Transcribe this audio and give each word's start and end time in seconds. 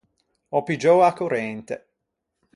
Ò 0.57 0.63
piggiou 0.65 0.99
a 1.09 1.13
corrente. 1.17 1.75